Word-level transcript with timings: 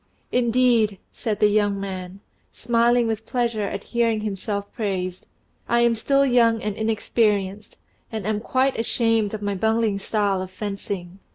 "Indeed," 0.31 0.97
said 1.11 1.39
the 1.39 1.47
young 1.47 1.79
man, 1.79 2.21
smiling 2.51 3.05
with 3.05 3.27
pleasure 3.27 3.65
at 3.67 3.83
hearing 3.83 4.21
himself 4.21 4.73
praised; 4.73 5.27
"I 5.69 5.81
am 5.81 5.93
still 5.93 6.25
young 6.25 6.59
and 6.59 6.75
inexperienced, 6.75 7.77
and 8.11 8.25
am 8.25 8.39
quite 8.39 8.79
ashamed 8.79 9.35
of 9.35 9.43
my 9.43 9.53
bungling 9.53 9.99
style 9.99 10.41
of 10.41 10.49
fencing." 10.49 11.19